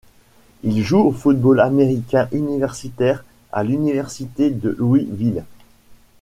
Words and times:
Il 0.63 0.81
joue 0.81 0.97
au 0.97 1.11
football 1.11 1.59
américain 1.59 2.27
universitaire 2.31 3.23
à 3.51 3.61
l'université 3.63 4.49
de 4.49 4.69
Louisville. 4.71 5.43